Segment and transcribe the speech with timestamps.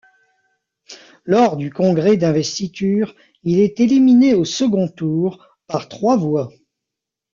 [1.25, 3.13] Lors du congrès d'investiture,
[3.43, 6.51] il est éliminé au second tour, par trois voix.